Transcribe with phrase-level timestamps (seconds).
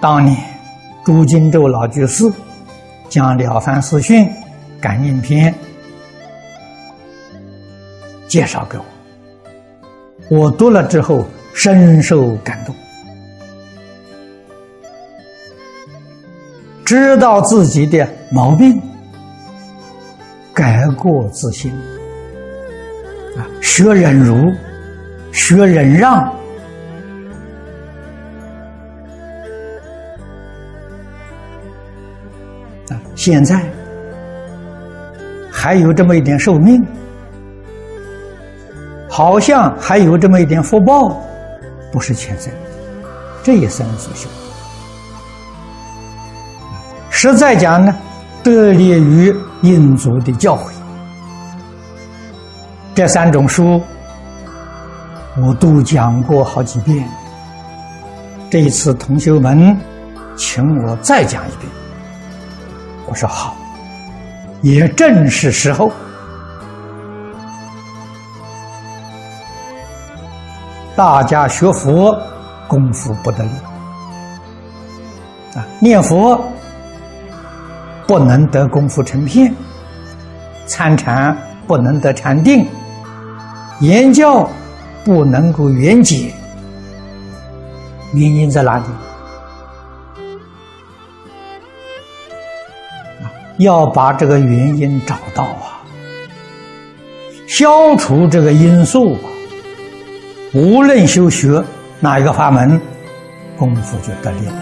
[0.00, 0.36] 当年
[1.04, 2.30] 朱金洲老居士
[3.08, 4.24] 将《了凡四训》
[4.80, 5.54] 感应篇
[8.28, 8.84] 介绍给我，
[10.28, 12.74] 我读了之后深受感动，
[16.84, 18.80] 知道自己的毛病，
[20.52, 21.72] 改过自新，
[23.36, 24.52] 啊，学忍辱，
[25.32, 26.35] 学忍让。
[32.90, 33.60] 啊现在
[35.50, 36.84] 还有这么一点寿命，
[39.08, 41.20] 好像还有这么一点福报，
[41.90, 42.52] 不是前生，
[43.42, 44.28] 这一生所修。
[47.10, 47.96] 实在讲呢，
[48.44, 50.70] 得力于印祖的教诲。
[52.94, 53.80] 这三种书
[55.38, 57.08] 我都讲过好几遍，
[58.50, 59.76] 这一次同学们
[60.36, 61.85] 请我再讲一遍。
[63.06, 63.56] 我说好，
[64.62, 65.90] 也正是时候。
[70.96, 72.18] 大家学佛
[72.66, 73.50] 功夫不得力
[75.54, 76.42] 啊，念佛
[78.06, 79.54] 不能得功夫成片，
[80.66, 82.66] 参禅不能得禅定，
[83.80, 84.48] 言教
[85.04, 86.32] 不能够圆解，
[88.14, 88.84] 原因在哪里？
[93.58, 95.82] 要把这个原因找到啊，
[97.48, 99.30] 消除这个因素啊，
[100.52, 101.62] 无论修学
[102.00, 102.80] 哪一个法门，
[103.56, 104.52] 功夫就得力了。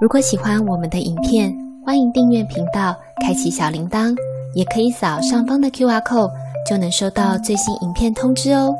[0.00, 1.52] 如果喜欢我们的影片，
[1.84, 4.14] 欢迎订阅频道，开启小铃铛，
[4.56, 6.46] 也可以扫上方的 Q R code。
[6.66, 8.74] 就能收到最新影片通知哦。